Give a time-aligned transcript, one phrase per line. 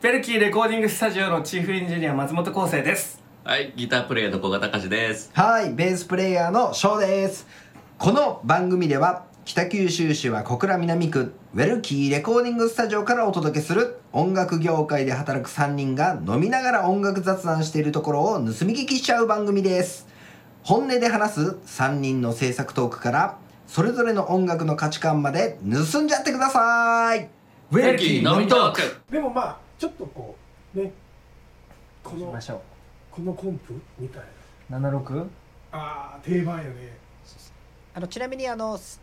[0.00, 5.32] ベルキーレコーディングスタジオのチーフエンジニア松本康生ですはい、ギタープレイヤーの古賀隆です。
[5.34, 7.48] はい、ベースプレイヤーの翔です。
[7.98, 20.06] この番組では北九州市は小倉南区ウェルキーレコーディングスタジオからお届けする音楽業界で働く3人が飲みながら音楽雑談しているところを盗み聞きしちゃう番組です。
[20.62, 27.28] 本音で話す3人の制作トークからそれぞれの音楽の価値観まで盗んじゃってください。
[27.72, 28.80] ウベルキー飲みトーク。
[29.10, 30.36] でもまあちょっとこ
[30.74, 30.92] うね
[32.02, 32.62] この行きましょ
[33.10, 34.22] このコンプみたい
[34.70, 34.78] な。
[34.78, 35.26] う76
[35.72, 36.96] あー定番よね。
[37.94, 39.00] あのちなみにあのす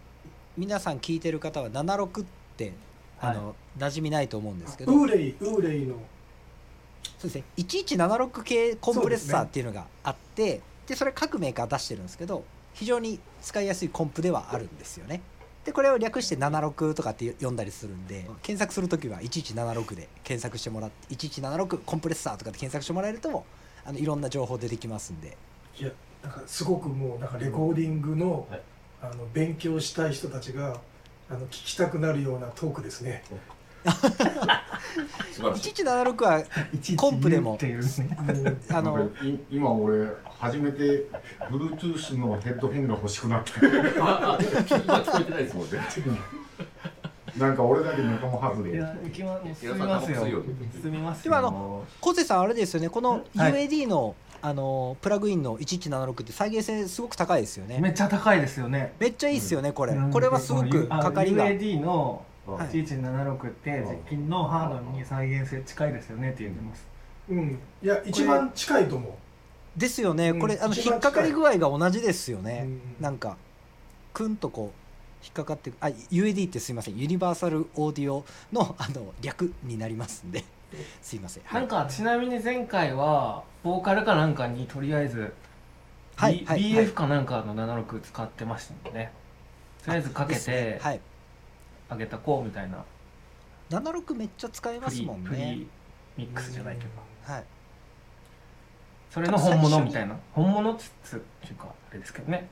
[0.57, 2.25] 皆さん聞いてる方は76っ
[2.55, 2.73] て
[3.19, 4.93] あの、馴染みないと思うんですけど。
[4.93, 5.95] ウーレイウーレイの。
[7.17, 7.43] そうですね。
[7.57, 15.21] 1176系コンプレッサーっていうのがあってで,、それ各メーカー出してるんですけど非常に使いやすいコンプではあるんですよね
[15.65, 23.43] でこれを略して76とかって呼んだりするんで検索するときは1176で検索してもらって1176コンプレッサーとかで検索してもらえると
[23.83, 25.35] あのいろんな情報出てきますんで。
[25.77, 25.91] いや
[26.23, 28.61] なんかすごくもうなんかレコーディングの,、はい。
[29.01, 30.79] あの勉強したい人たちが
[31.29, 33.23] あの聞きたくなるようなトークですね。
[35.33, 36.43] 1176は
[36.97, 37.57] コンプでも。
[38.69, 39.09] あの
[39.49, 40.07] 今俺
[40.39, 41.07] 初めて
[41.49, 43.51] Bluetooth のヘッドホンが欲しくなって。
[43.99, 45.79] あ、あ、今聞こえてないですもんね。
[47.37, 50.43] なんか俺だけ仲間外れいや行きまもう進みますよ
[50.81, 62.23] 進みますよでもあの昴生さんあれですよねこのはい UAD の、あのプラグインの1176って再現性すごく高いですよねめっちゃ高いですよねめっちゃいいっすよねこれこれはすごくあかかりが UAD の
[62.53, 62.67] はい。
[62.67, 63.89] 1176ってうん。
[63.89, 66.87] 実機のハードに再現性近いですよねって言ってます
[67.29, 69.17] うんいや一番近いと思
[69.75, 70.29] ですよね。
[70.29, 70.39] うん。
[70.39, 72.63] これあの一番引っかかり具合が同じですよう、ね。
[72.65, 72.81] うん。
[72.99, 73.37] なんか
[74.13, 76.97] くんとこう引っかかってあ UAD ってすいません。
[76.97, 80.43] ユニバーサルオーディオのあの略になりますんで。
[81.01, 81.43] すいません。
[81.43, 85.33] はないんかちなみに前回はボーカルかなんかにとりあえず、
[86.15, 86.39] はい。
[86.39, 86.61] B はい。
[86.61, 89.11] BF かなんかの76使ってましたもんね。
[89.83, 90.99] とりあえずかけてはい
[91.89, 92.83] あげたこうみたいな。
[93.69, 95.67] 76めっちゃ使いますフリーフリもんねー
[96.17, 96.89] ミックスじゃないけど。
[97.33, 97.43] はい。
[99.09, 100.17] それの本物みたいな。
[100.33, 102.49] 本物っつつっていうかあれですけどね。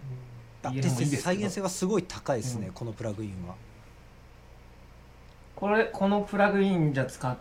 [0.72, 3.56] いいですけど再現性はすごい高いですね、うんこのプラグインは。
[5.56, 7.38] これこのプラグインじゃ使っ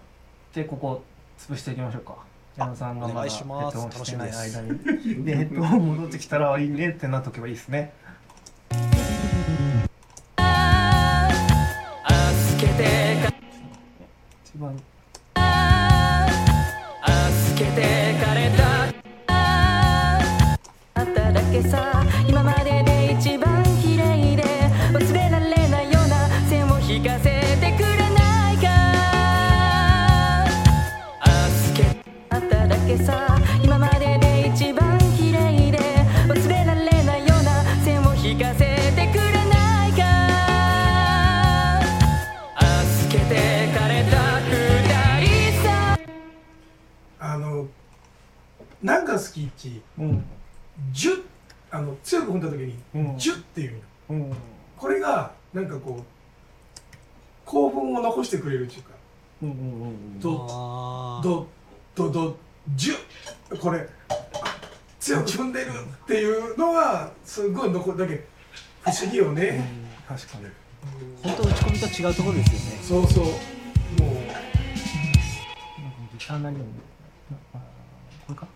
[0.52, 1.02] てここ
[1.38, 2.16] 潰していきましょうか。
[2.56, 5.24] 矢野さんがまだヘッドホンしてない間に。
[5.24, 7.92] でヘッドホン戻ってきたらいいねってなっとけばいいですね
[14.54, 14.76] 一番。
[49.70, 50.24] ちうん。
[50.92, 51.22] ジュッ
[51.70, 53.18] あの強く踏んだ時に、うん。
[53.18, 53.80] ジュッっていう。
[54.10, 54.32] のうん。
[54.76, 56.02] これがなんかこう
[57.44, 58.90] 興奮を残してくれるっていうか。
[59.42, 61.28] うんうんうんどあー。
[61.28, 61.46] ド
[61.94, 62.36] ドド
[62.74, 62.94] ジュ
[63.50, 64.14] ッこれあ
[64.98, 68.24] 強く踏んでるっていうのがすごい残るだけ。
[68.82, 69.64] 不思議よね、
[70.08, 70.46] 確かに。
[71.22, 72.82] 本当打ち込みと違うところですよね。
[72.82, 73.24] そうそう。
[73.24, 74.14] もう。
[74.14, 74.38] なんか
[76.18, 76.58] ギター何を
[77.54, 77.58] あ。
[78.26, 78.48] これか？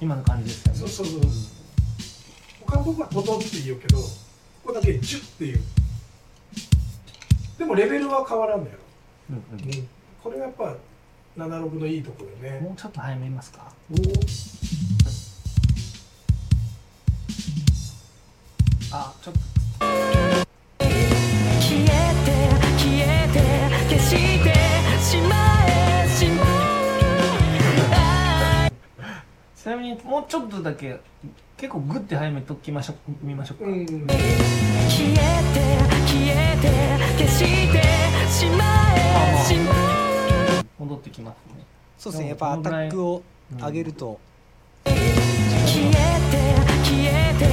[0.00, 0.78] 今の感じですよね。
[0.78, 1.20] そうそうそう
[2.66, 4.08] 他のとこはトトって言うけどこ
[4.64, 5.60] こだけジュッっていう。
[7.58, 8.78] でもレベルは変わらんのやろ、
[9.30, 9.88] うんうん、
[10.22, 10.74] これがやっぱ
[11.36, 12.58] 76のいいところよね。
[12.60, 13.72] うんもうちょっと早めますか。
[13.90, 14.70] おー。
[18.92, 19.59] あちょっと
[29.70, 30.98] なみにもうちょっとだけ
[31.56, 33.86] 結構グッて早めときましょう見ましょうか、うん。
[33.86, 34.00] 消えて
[36.06, 36.66] 消えて
[37.16, 37.46] 消して
[38.28, 38.64] しま
[38.96, 39.72] えしま
[40.60, 41.64] え戻ってきますね
[41.98, 43.22] そうですねやっぱアタックを
[43.58, 44.18] 上げると、
[44.84, 45.10] 消えて
[46.84, 47.44] 消えて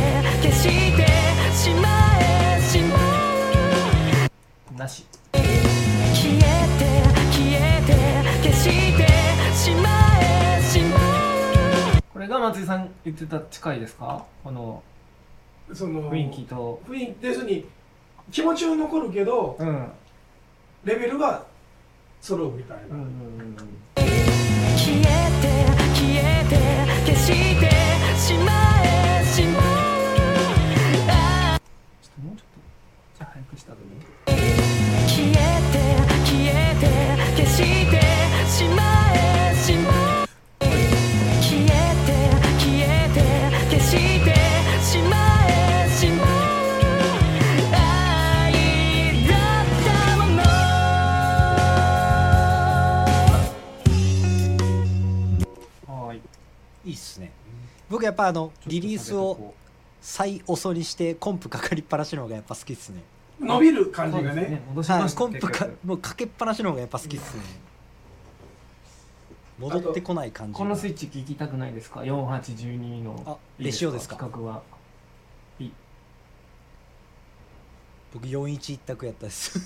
[0.42, 1.06] 消して
[1.54, 1.88] しま
[2.19, 2.98] えしま
[4.74, 5.06] えなし
[12.47, 14.23] 松井さん言ってた近いですか？
[14.41, 14.81] この
[15.73, 16.81] その雰囲気と。
[16.88, 17.65] 雰囲気要するに
[18.31, 19.91] 気持ちは残るけどうん。
[20.85, 21.45] レベルは
[22.21, 23.55] 揃うみたいな、うんうんうん
[24.77, 25.07] 消えて
[25.94, 26.55] 消えて
[27.05, 27.67] 消して
[28.15, 28.53] しま
[28.85, 29.59] えしま
[31.57, 31.59] え
[32.01, 32.59] ちょっともうちょっと。
[33.17, 33.83] じゃあ早くした後に
[56.13, 56.89] い。
[56.89, 57.31] いいっすね。
[57.89, 59.53] 僕やっぱあのリリースを
[60.01, 63.01] 最遅にしてコンプかかりっぱなしの方がやっぱ好きっすね。
[63.39, 64.41] 伸びる感じがね。
[64.44, 67.44] ね戻しはいコンプかもうかけっぱなしの方がやっぱ好きっすね
[69.59, 73.24] 戻ってこない感じがこのスイッチ聞きたくないですか？4812の。
[73.25, 74.15] あレシオですか？
[74.15, 74.62] 企画は。
[78.13, 79.59] 僕41一択やったです。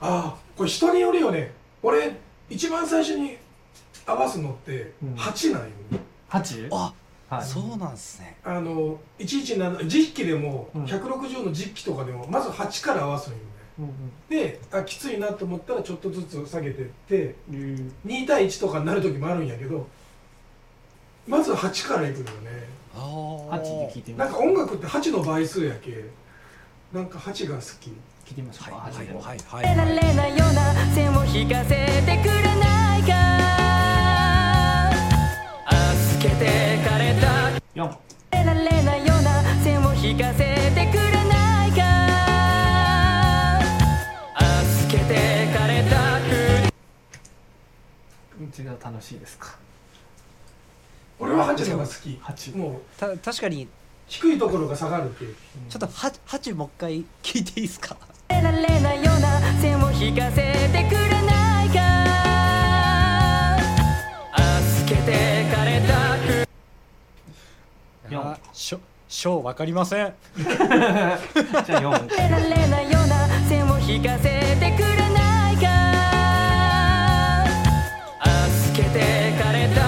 [0.00, 1.52] ああこれ人によるよね。
[1.82, 2.16] 俺
[2.50, 3.36] 一番最初に
[4.06, 5.14] 合わすのってうん。
[5.14, 5.72] 8なんよね、
[6.28, 6.68] 8?
[6.72, 6.92] あ
[7.30, 7.44] はい。
[7.44, 8.36] そうなんすね。
[8.44, 10.84] あの117実機でもうん。
[10.84, 13.48] 160の実機とかでもまず8から合わすのよね
[13.78, 19.86] うんであきついなと思ったらちょっとずつ下げてってうん2対1とかになる時もあるんやけど
[21.26, 22.68] まず8からいくのよね。
[22.94, 22.98] あ
[23.56, 24.32] 8で聞いてみます。
[24.32, 26.04] なんか音楽って8の倍数やけ。
[26.92, 27.90] なんか8が好き。
[28.26, 28.76] 聞いてみましょうか？
[28.76, 33.10] はい8ではいはいれないような線を引かせてくれないか。
[35.66, 37.26] 預けてかれた。
[37.74, 37.96] 4
[38.30, 39.04] 出られない
[48.54, 49.56] ちが楽しいですか？
[51.18, 52.80] 俺は8の方が好き8もう。
[52.98, 53.68] た確かに。
[54.06, 55.34] 低いところが下がるっていう。
[55.68, 57.96] ちょっとは8もう一回聞いていいですか？
[58.28, 63.56] 出られないような線を引かせてくれないか？
[64.36, 66.48] 預けてかれたく。
[68.10, 68.20] 四。
[68.20, 70.12] あしょしょうわかりません。
[70.36, 71.18] じゃあ
[71.80, 75.03] 4出られないような線を引かせてくれ
[78.74, 78.88] けて
[79.40, 79.84] かれた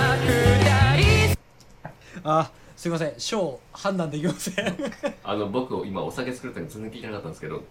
[2.23, 3.19] あすいません。
[3.19, 4.77] しょう判断できません。
[5.25, 7.65] あの僕今お酒作るために全然聞いてなかったんですけど。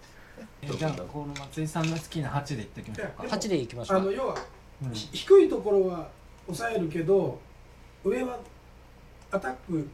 [0.62, 3.24] えじゃあこの松井さんの好きな8でいってきましょうか。
[3.24, 4.02] いや8でいきましょうか。
[4.02, 4.36] あの要は
[4.82, 4.92] うん。
[4.92, 6.10] ひ低いところは
[6.46, 7.38] 抑えるけど
[8.04, 8.38] 上は
[9.30, 9.88] アタック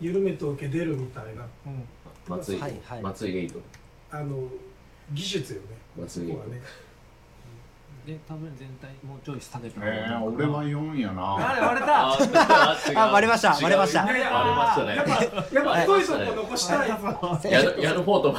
[0.00, 1.46] 緩めておけ出るみたいな。
[1.66, 1.84] うん。
[2.28, 3.02] 松井、はいはい。
[3.02, 3.60] 松井レイド。
[4.10, 4.48] あの
[5.12, 5.66] 技術よね。
[5.98, 6.62] 松井そこはね
[8.06, 11.54] で多分全体もうちょい下げてえー、俺は4やあな。
[11.54, 13.00] れ割れた。
[13.00, 13.52] あ割れました。
[13.54, 14.04] 割れました。
[14.04, 14.96] 割れましたね。
[14.96, 16.04] やっぱやっぱ太い。
[16.04, 16.88] とこ残したい。
[16.88, 18.34] いややるやる方と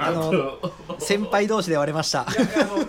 [0.00, 2.22] あの先輩同士で割れました。
[2.22, 2.34] あの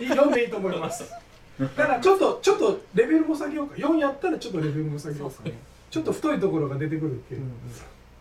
[0.02, 1.12] 読んでいいと思います。
[1.60, 3.76] だからちょっとちょっとレベルも下げようか。
[3.76, 5.44] 4やったらちょっとレベルも下げようか
[5.90, 7.42] ちょっと太いところが出てくるっていう、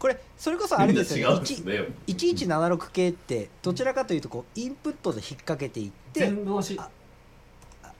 [0.00, 1.46] これそれこそあれですよね。
[1.46, 1.87] すね。
[2.08, 6.88] 1 1176系ってどちらかというとこうインプットで引っ掛けていって全部押しあ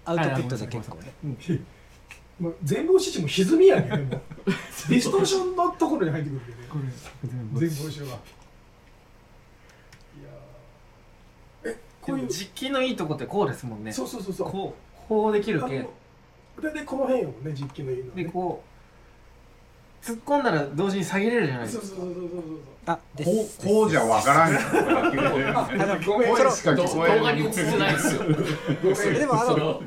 [0.05, 1.12] アウトプットで結構ね。
[2.38, 4.02] もう全部押し値も歪みやけども。
[4.02, 4.08] う
[4.88, 6.64] ディストーションのところに入ってくるけどね。
[6.70, 8.06] これ全部全部押しは。
[8.06, 11.70] いやー。
[11.70, 12.29] えここういう。
[12.29, 13.93] 実機のいいとこってこうですもんね。
[13.93, 14.51] そうそうそうそう。
[14.51, 15.91] こうこうできるけあの
[16.63, 18.24] 大体この辺よね実機のいいのね。
[18.24, 18.69] でこう
[20.02, 21.86] 突っ込んだら同時に下げれるじゃないですか。
[21.86, 22.40] そうそうそうそうそう
[22.86, 23.66] あでこす。
[23.66, 24.58] うこうじゃわからんよ。
[26.06, 29.12] ごめん声しか聞こえ動画に映ってないですよ。
[29.12, 29.82] でもあの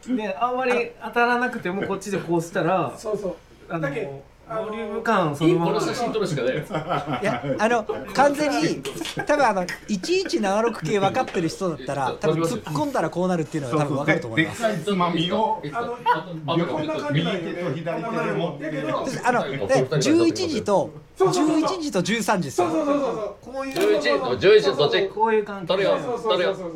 [0.00, 3.34] そのであんまり当たらなくてもこっちでこうしたらそうそう。
[3.68, 5.66] あのだけどあのボリューム感そのまま。
[5.66, 7.84] この写真撮るしかないですいやあの
[8.14, 8.82] 完全に
[9.26, 14.62] 多分あの1176系分かってる人だったら多分突っ込んだらこうなるっていうのが多分分かると思います。
[14.62, 16.26] でっかいつまみをあのあ
[16.66, 19.06] こんな感じ右なんよね手と左手で持ってだけど。
[19.24, 21.60] あので11時とそうそうそう。
[21.60, 22.70] そう11時と13時ですよ。
[22.70, 23.10] そうそうそうそ
[23.50, 23.52] う。
[23.54, 26.72] こういう11 11どっちこういう感じ撮るよそうそうそうそうそうそう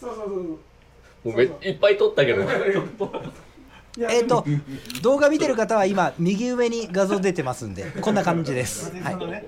[0.00, 0.16] そう。
[0.16, 0.58] そう
[1.24, 2.44] もうめいっぱい撮ったけど
[3.98, 4.44] えっ、と
[5.02, 9.26] 動画見てる方は今右上に画像出てますんでこんな感じです、はい、松井さんの。
[9.26, 9.46] ね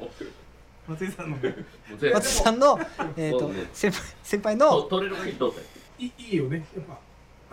[0.89, 1.55] 松井さんのね
[2.01, 2.81] で松井さんの、
[3.17, 5.61] えー、と先輩先輩の撮れる限り撮って
[5.99, 6.65] いいいよね。
[6.75, 6.99] やっぱ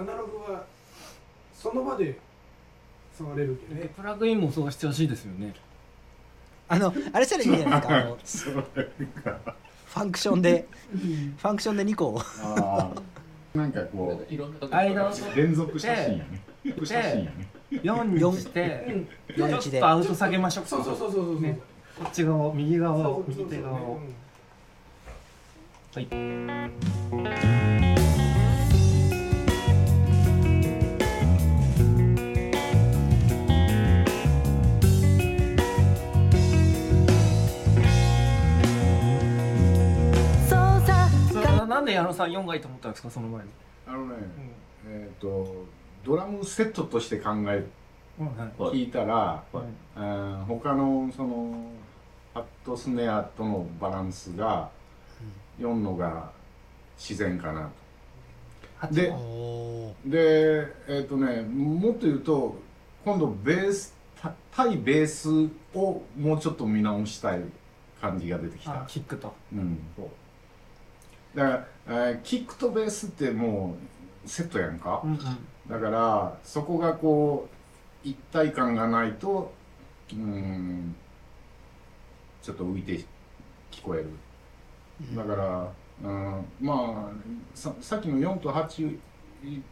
[0.01, 0.63] アナログは
[1.53, 2.17] その場で
[3.17, 3.81] 触れるけど。
[3.81, 5.53] ねプラグインもそうしてほしいですよね。
[6.67, 8.63] あのあれしたらいいんじゃないですかあの
[9.85, 10.67] ファンクションで
[11.37, 12.21] ファンクションで2個
[13.55, 16.41] なんかこいろんな間をう連続写真やね。
[16.83, 17.47] 写真やね。
[17.71, 19.43] 4にしてうん。
[19.47, 20.69] 4ちょっとアウト下げましょうか。
[20.69, 21.59] そうそうそうそうそうね
[21.97, 24.15] こっち側を右側をそうそうそう右手側をうん
[25.93, 26.01] は
[27.91, 27.94] い
[41.95, 43.49] 矢野さん4がいいと思ったんですかその前に？
[43.87, 44.15] あのね、
[44.87, 45.65] えっ、と
[46.03, 47.65] ドラムセットとして考え
[48.19, 48.61] うんはい。
[48.61, 49.57] はい聞いたら、はい。
[49.95, 51.71] あー他のその
[52.33, 54.69] ハットスネアとのバランスが
[55.59, 56.31] 4のが
[56.97, 57.69] 自然かな
[58.87, 58.93] と。
[58.93, 59.13] で
[60.05, 62.55] でえっ、とねもっと言うと
[63.03, 65.29] 今度ベースた対ベース
[65.73, 67.41] をもうちょっと見直したい
[68.01, 68.85] 感じが出てきあた。
[68.87, 69.33] キックと。
[69.53, 69.79] うん、
[71.35, 73.75] だから、えーキックとベースっても
[74.25, 75.19] うセットやんか、うんうん。
[75.69, 77.47] だからそこがこ
[78.03, 79.53] う一体感がないと
[80.13, 80.95] うん
[82.41, 83.03] ちょっと浮いて
[83.71, 84.09] 聞こえる。
[85.15, 85.71] だから、
[86.03, 88.97] うん、まあささっきの4と8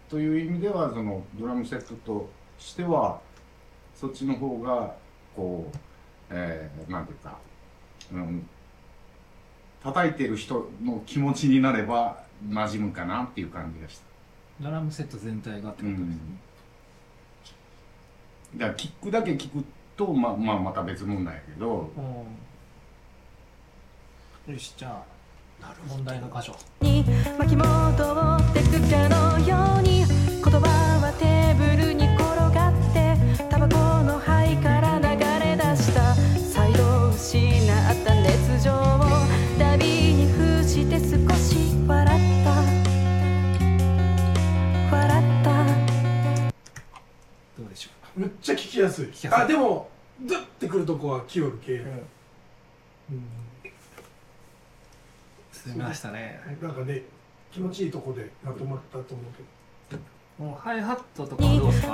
[0.09, 2.29] という意味ではそのドラムセットと
[2.59, 3.21] しては
[3.95, 4.95] そっちの方が
[5.35, 5.77] こう、
[6.29, 7.37] えーなんていうか、
[8.11, 8.49] うん、
[9.83, 14.03] 叩いてる人の気持ちになれば馴染むかなっていう感じがした。
[14.61, 16.17] ドラムセット全体がってことですね、
[18.55, 19.63] だからキックだけ聞く
[19.97, 21.91] と、まあ、まあまた別問題やけど。
[24.47, 24.53] うん。
[24.53, 25.03] よしじゃ
[25.61, 26.55] あ問題の箇所。
[26.81, 27.03] に
[27.37, 30.59] 巻き戻ってくかのように言葉
[31.01, 32.12] はテーブルに
[48.15, 49.07] めっちゃ聞きやすい。
[49.07, 49.41] きやすい。
[49.43, 49.89] あでも
[50.21, 51.85] ドゥッてくるとこは来よる系、う、
[53.11, 53.25] うん。
[55.51, 56.39] 進みましたね。
[56.61, 57.01] なんかね
[57.51, 60.01] 気持ちいいとこでまとまったと思うけど。
[60.39, 61.93] もうハイハットとかはどうですか？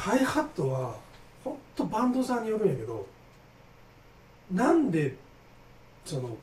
[0.00, 0.94] ハイハットは
[1.44, 3.06] ほんとバンドさんによるんやけど
[4.52, 5.14] なんで
[6.04, 6.36] その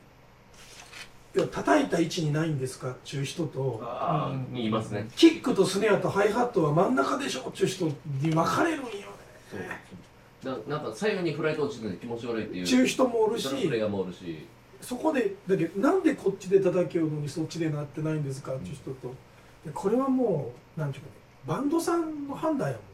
[1.34, 5.08] 要は叩いた位置にないんですかっちゅう人とああうん言いますね。
[5.16, 7.92] キックとスネアとハイハットは真ん中でしょっちゅう人に
[8.30, 9.04] 分かれるんよね。
[10.42, 10.66] そう。
[10.68, 12.64] ななんか左右にフライト落ちてるので気持ち悪いっていう。
[12.64, 14.46] ちゅう人もおるしプレイヤーもおるし。
[14.80, 19.14] そこでだけどなんでこっちで叩きよるのにそっちでなってないんですかっていう人と。
[19.66, 21.14] でこれはもうなんていうかね
[21.46, 22.82] バンドさんの判断やもん。
[22.82, 22.88] ね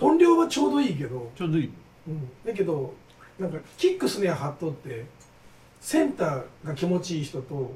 [0.00, 1.72] 音量はちょうどいいけど、ちょうどいい。
[2.08, 2.94] うん、だけど
[3.38, 5.06] なんかキックスネアハットって
[5.80, 7.72] センターが気持ちいい人と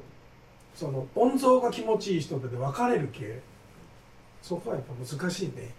[0.75, 3.41] その音像が気持ちいい人で分かれる系。
[4.41, 5.71] そこはやっぱ難しいね。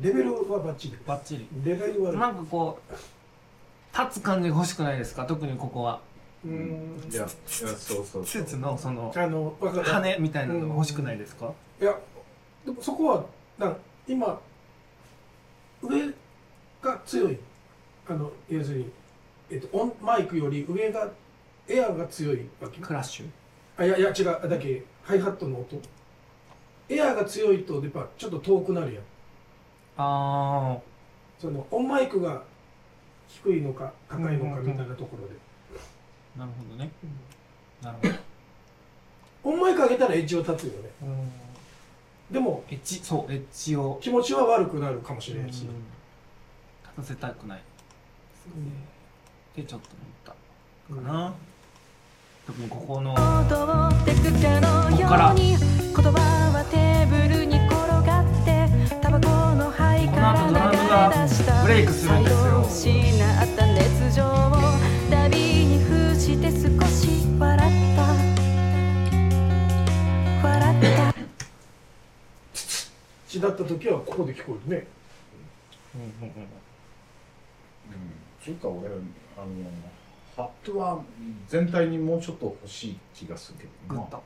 [0.00, 1.46] レベルはバッチリバッチリ。
[1.64, 2.12] レベルは。
[2.12, 2.92] なんかこう
[3.96, 5.26] 立つ感じが欲しくないですか？
[5.26, 6.00] 特にここは。
[6.44, 7.00] うん。
[7.10, 8.26] いやいやそうそうそう。
[8.26, 9.84] スーツのそのあの分かる。
[9.84, 11.52] 羽みたいなのが欲しくないですか？
[11.80, 11.94] いや
[12.64, 13.24] でもそこは
[13.58, 14.40] なん今
[15.82, 16.12] 上
[16.82, 17.38] が強い。
[18.08, 18.90] あの要するに、
[19.50, 21.08] えっと、オンマイクより上が
[21.68, 23.26] エアが強いわけクラッシュ？
[23.76, 24.24] あいやいや違う。
[24.48, 25.80] だけハイハットの音。
[26.88, 29.04] エアが強いとやっぱちょっと遠くなるやん。
[29.96, 30.76] あ
[31.38, 32.42] そのオンマイクが
[33.28, 35.34] 低いのか高いのかみたいなところで、
[36.36, 36.90] あなるほどね。
[37.82, 38.14] なるほど。
[39.44, 40.90] オンマイク上げたらエッジは立つよね。
[41.02, 41.30] うん
[42.32, 43.98] でもエッジそうエッジを。
[44.02, 45.68] 気持ちは悪くなるかもしれんし、うん。
[46.82, 47.58] 立たせたくない。
[47.58, 47.62] っ
[49.54, 49.88] てちょっと
[50.96, 51.34] 思ったかな。
[52.46, 56.10] 特にここの戻ってくかのように言葉
[56.52, 57.70] はテーブルに転
[58.04, 58.68] がって
[59.00, 63.01] タバコの灰から流れ出したブレイクするんですよ
[73.42, 74.86] だった時はここで聞こえるね。
[75.94, 76.46] うんうんうん。
[78.42, 78.92] ちょっと俺あ
[79.40, 79.46] の
[80.36, 81.02] ハットは
[81.48, 84.22] 全体にもうちょっと欲しい気がするけどなグッと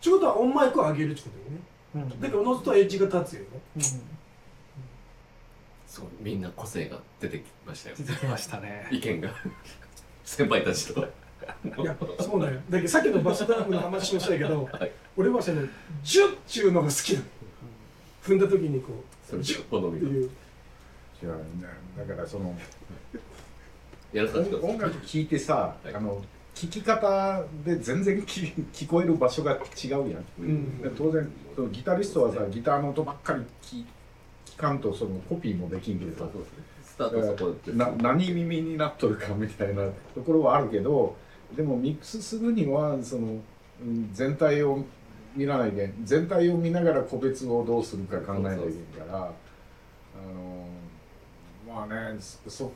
[0.00, 1.28] ちゅうことはオンマイクを上げるってこ
[1.94, 2.20] とよねうん。
[2.20, 3.60] だけどおのずとエッジが立つよね
[5.86, 6.42] すごいみん。
[6.42, 9.30] な個性が出てきましたよ出てきましたね意見が
[10.24, 12.54] 先輩たちといやそうなん。
[12.54, 15.62] よだけどさっきのバスドラムの話もしたけど、はい俺はその
[16.02, 17.24] ジュッちゅうのが好きなの
[18.24, 20.30] 踏んだ時にこそうれジュッ好みがっていう。
[21.22, 22.54] 違うねだからその
[24.12, 25.94] やらされて音音楽聴いてさ、はい。
[25.94, 26.22] あの
[26.54, 29.96] 聞き方で全然聞聞こえる場所が違うや
[30.38, 30.82] ん、ん。
[30.82, 33.84] で当然そのギタリストはさギターの音ばっかり聞
[34.46, 36.26] 聞かんとそのコピーもできんけど。
[36.26, 36.30] さ
[36.82, 39.82] スタートそこでな何耳になっとるかみたいな
[40.14, 41.16] ところはあるけど
[41.56, 43.40] でもミックスするにはその
[43.82, 44.84] うん全体を
[45.34, 49.26] 見らないで全体を見ながら個別をどうするか考えないといけからあ
[51.68, 52.72] のまあねそそ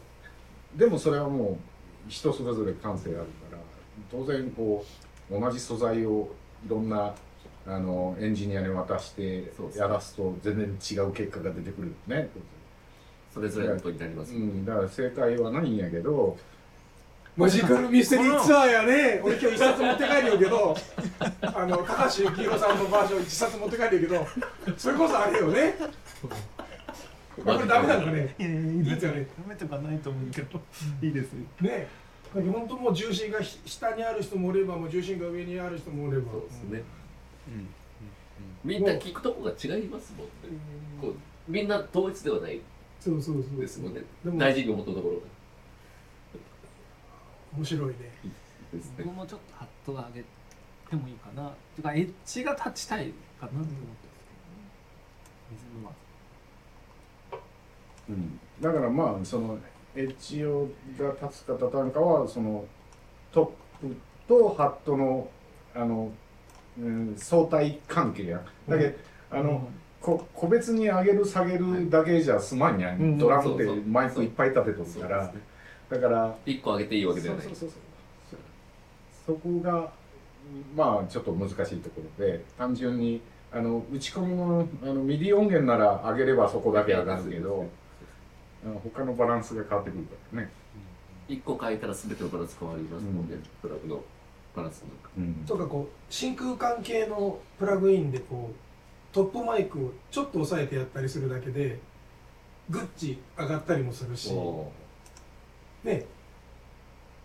[0.77, 1.59] でもそれはも
[2.07, 3.59] う人それぞれ感性あるから
[4.11, 4.85] 当然こ
[5.31, 6.29] う同じ素材を
[6.67, 7.15] いろんな
[7.67, 12.31] あのエンジニアに渡してやらすと全然違う結果が出てくるよね。
[13.33, 14.47] それぞれのことになりますよね。
[14.47, 16.37] うん、だから正解はないんやけど
[17.39, 19.21] マジカルミステリーツアーやね。
[19.23, 20.77] 俺今日一冊持って帰るよけど。
[21.41, 24.75] あの高橋幸宏さんのバージョン一冊持って帰るよけど。
[24.77, 25.75] それこそあれよね。
[27.37, 28.35] これダメなのかね。
[28.41, 29.29] いやいやいいいいですよね。
[29.41, 30.61] ダメとかないと思うけど。
[31.01, 31.39] いいですよ。
[31.61, 31.87] ね。
[32.35, 36.33] 本当もう重心がひ下にある人もおればもう重心が上にある人もおれば。
[36.33, 36.83] そうですね。
[38.65, 40.33] みんな聞くとこが違いますもんね。
[41.01, 41.15] こう
[41.47, 42.61] みんな統一ではない。
[42.99, 43.61] そうそうそう。
[43.61, 44.01] ですもんね。
[44.25, 45.21] でも大事に思ったところが
[47.59, 47.95] 面白いね。
[48.73, 49.05] ですね。
[49.05, 50.23] 僕もちょっとハット上げ
[50.89, 51.51] てもいいかな。
[51.75, 53.75] てかエッジが立ちたいかなと思って
[55.51, 55.91] 水沼
[58.11, 59.59] うん、だからまあその
[59.95, 62.65] エッジをが立つか立たんかはその
[63.33, 63.97] トップ
[64.27, 65.29] とハットの
[65.75, 66.11] あの、
[66.79, 68.43] うん、相対関係や。
[68.69, 68.99] だけど、
[69.31, 69.69] あの、
[70.01, 73.19] こ個別に上げる下げるだけじゃ済まんやん、うん。
[73.19, 75.33] ドラムってマイクいっぱい立てとるから、
[75.91, 77.79] だから一個上げていいわけではないそうそうそう
[78.31, 78.41] そう。
[79.27, 79.93] そこが
[80.75, 83.21] まあちょっと難しいところで単純に
[83.53, 87.67] あの打ち込みのあの MIDI音源なら上げればそこだけ上がるけど
[88.83, 90.51] 他のバランスが変わってくるからね、
[91.29, 94.03] 一個変えたら全てのバランス変わりますもんね、ドラムの
[94.55, 95.11] バランスなんか。
[95.17, 95.35] うん。
[95.47, 101.79] とかこう真空管系のプラグインでこうトップマイクをちょっと押さえてやったりするだけで
[102.69, 104.33] グッと上がったりもするし。
[104.33, 104.71] お
[105.85, 106.05] ね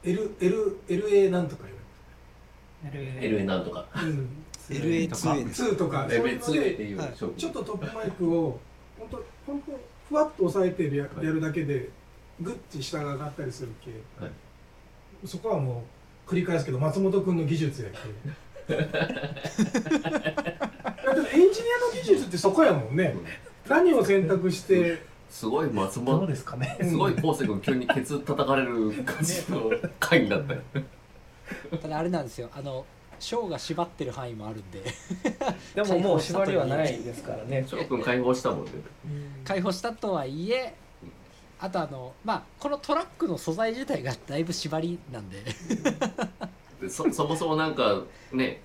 [0.03, 3.85] L L LA なんとかー LA なんとか。
[3.95, 4.29] 言う、うん、
[4.69, 5.63] LA2A です。
[5.63, 6.07] 2とか。
[6.09, 7.13] そういうの LA2A ってでいうはい。
[7.15, 8.59] ちょっとトップマイクを
[8.99, 11.89] 本当本当ふわっと押さえてるややるだけで
[12.41, 14.31] グッチ下が上がったりする系、はい。
[15.25, 15.85] そこはも
[16.27, 17.97] う繰り返すけど松本君の技術やけ。
[18.67, 18.85] だっ
[21.25, 23.15] てエンジニアの技術ってそこやもんね、
[23.67, 25.01] 何を選択して
[25.33, 26.77] すごい松どう本ですかね。
[26.79, 30.61] すごい昴生君急にケツ叩かれる感じの回になったよ。
[31.81, 32.49] ただあれなんですよ。
[32.53, 32.85] あの
[33.19, 34.83] ショーが縛ってる範囲もあるんで。
[35.73, 37.65] でももう縛りはないですからね。
[37.67, 38.71] 翔くん解放したもんね。
[39.43, 40.75] 解放したとはいえ
[41.59, 45.43] あとあのまあこのトラックの素材自体がだいぶ縛りなんで、
[46.79, 48.61] でそそもそもなんかね。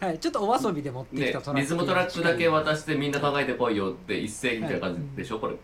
[0.00, 5.56] はい、ちょっとお遊びで持ってきねたトラックリズムトラックだけ渡してみんな考えてこいよって一斉みたいな感じでしょこれ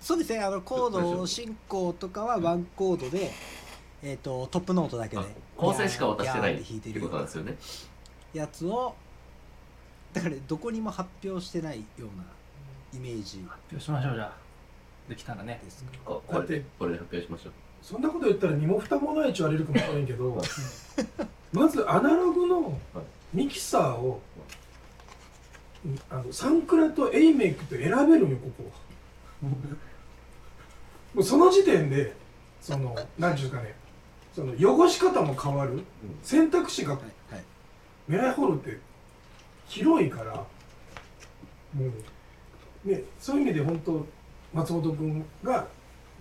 [0.00, 3.30] そうですねあのコード進行とかはワンコードで、
[4.02, 7.88] えー、とトップノートだけであ構成しか渡してないって弾いててるようなんことなですよね。
[8.34, 8.94] やつを
[10.12, 12.24] だからどこにも発表してないような
[12.94, 13.44] イメージ。
[13.48, 14.32] 発表しましょうじゃあ。
[15.08, 15.60] できたらね。
[15.64, 17.52] ですここれでこれで発表しましょう。
[17.82, 20.42] そんなこと言ったら身も蓋もないっちゃ言われるかもしれないけど
[21.52, 22.78] まずアナログの
[23.32, 24.20] ミキサーを
[25.84, 28.72] うんあのサンクラとエイメイクと選べるんよここ
[31.16, 32.14] もうその時点で
[32.60, 33.74] その何ていうんですかね
[34.34, 34.52] その
[34.82, 35.80] 汚し方も変わる
[36.22, 37.44] 選択肢がはいはい。
[38.06, 38.78] メライホールって
[39.66, 40.46] 広いからも
[42.84, 44.06] うねそういう意味で本当
[44.52, 45.66] 松本君が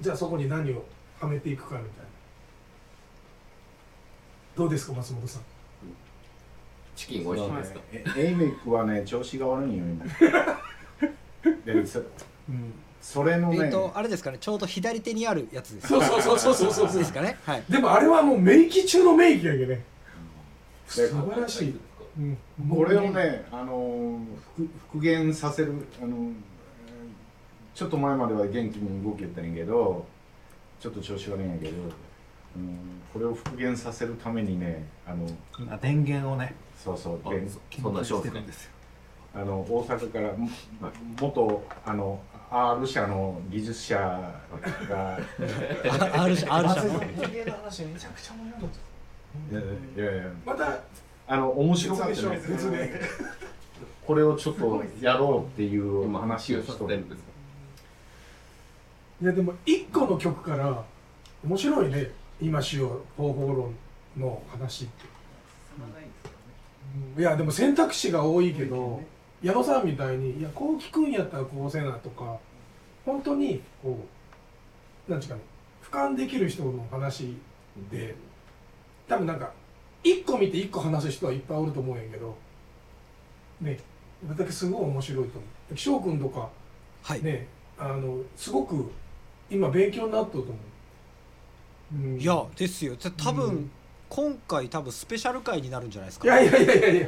[0.01, 0.85] じゃあそこに何を
[1.19, 2.05] はめていくかみたいな。
[4.55, 5.41] どうですか松本さん？
[6.95, 7.79] チキン美味しいですか？
[7.91, 10.05] えエイメイクはね調子が悪いんよ今。
[11.65, 12.03] でそう
[12.51, 12.73] ん
[13.05, 15.87] それのねえっ、とあれですかねちょうど左手にあるやつです。
[15.87, 19.83] そうそうそうそうそうそうですかねはいでもあれはもう名機中の名機やけどねで
[20.87, 21.79] 素晴らしい、
[22.17, 22.37] うん、
[22.67, 24.19] これをね、あのー
[24.55, 26.33] 復復元させる、あのー
[27.75, 30.05] ちょっと前までは元気に動けたんやけど
[30.79, 31.71] ちょっと調子悪いんやけど、
[32.55, 32.79] うん、
[33.13, 35.27] これを復元させるためにねあの
[35.59, 37.59] 今電源をねそうそうあでそ
[38.03, 38.71] してるんですよ
[39.35, 40.49] あの大阪からも
[41.19, 42.19] 元あの
[42.51, 45.19] R 社の技術者が
[46.17, 46.99] あ R 社 R 社の。
[46.99, 48.69] 電源の話めちゃくちゃ盛り上がっ
[49.95, 50.31] たいやいやいや。
[50.45, 50.79] また
[51.27, 52.41] あの面白かったね。
[52.47, 53.01] 別で
[54.05, 57.27] これをちょっとやろうっていう今話をしとるさせてるんですか？
[59.23, 60.83] いやでも一個の曲から
[61.43, 62.11] 面白いね。
[62.41, 63.73] 今しよう方法論
[64.17, 64.83] の話
[67.17, 69.01] いやでも選択肢が多いけど
[69.41, 72.37] 矢野さんみたいにいやこう聞くんやったらこうせなとか
[73.05, 73.99] 本当にこ
[75.07, 75.41] うなんていうかね
[75.83, 77.37] 俯瞰できる人の話
[77.91, 78.15] で
[79.07, 79.51] 多分なんか
[80.03, 82.35] 一個見て一個話す人はいっぱいおると思うんやけど
[83.61, 83.79] ね
[84.23, 85.77] だけすごい面白いと思う。
[85.77, 86.49] 翔くんとか
[87.03, 88.91] はい、ねあのすごく
[89.49, 92.95] 今勉強になったと思う、うん、いやですよ。
[92.95, 93.71] 多分、うん。
[94.09, 96.25] 今回多分スペシャル回になるんじゃないですか。
[96.25, 97.07] いやいやいやいやいや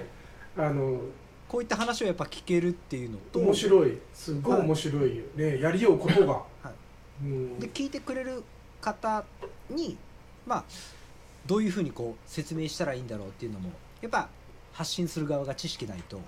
[0.57, 0.99] あの
[1.47, 3.97] こういった話をやっぱ聞けるっていうのと面白い。
[4.13, 5.59] すごい面白いよね。
[5.61, 6.43] やりようことが、
[7.23, 7.59] うん。
[7.59, 8.43] で聞いてくれる
[8.81, 9.23] 方
[9.69, 9.97] に
[10.45, 10.63] まあ
[11.45, 14.29] どういうふうにこう説明したらいいんだろうっていうのもやっぱ
[14.73, 16.19] 発信する側が知識ないと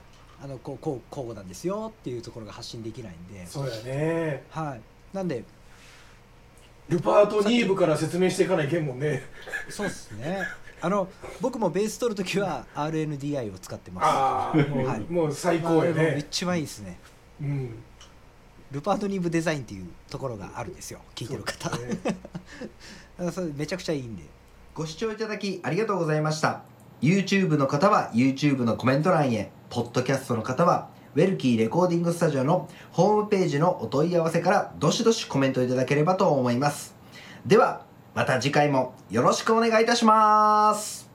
[0.41, 4.43] あのこうこうこうなんですよっていうところが発信できないんで、そうやね。
[4.49, 4.81] はい、
[5.13, 5.43] なんで
[6.89, 9.21] ルパート2部から説明していかないけんもんね。
[9.69, 10.39] そうですね。
[10.81, 11.07] あの
[11.39, 14.05] 僕もベース取るときは RNDI を使ってます。
[14.05, 14.99] ああもう,、はい。
[15.01, 16.97] もう最高やまあね、一番いいですね。
[17.41, 17.83] うん。
[18.71, 21.69] ルパートニーブデザインっていうところがあるんですよ聞いてる方。
[21.69, 21.97] そね。
[23.31, 24.23] それめちゃくちゃいいんで。
[24.73, 26.63] ご視聴いただきありがとうございました。
[27.01, 29.51] YouTube の方は YouTube のコメント欄へ。
[29.69, 36.95] ポッドキャストの方はウェルキーレコーディングスタジオのホームページのお問い合わせからどしどしコメントいただければと思います。
[37.45, 41.08] ではまた次回もよろしくお願いいたします。